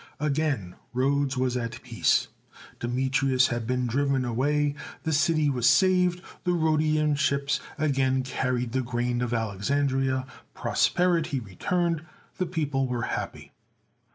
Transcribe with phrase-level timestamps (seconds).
[0.19, 2.27] Again Rhodes was at peace.
[2.79, 8.81] Demetrius had been driven away; the city was saved; the Rhodian ships again carried the
[8.81, 10.25] grain of Alexandria;
[10.55, 12.01] pros perity returned;
[12.39, 13.51] the people were happy.